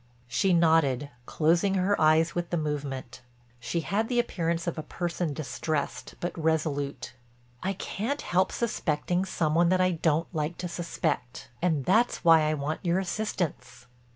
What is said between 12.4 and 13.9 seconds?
I want your assistance."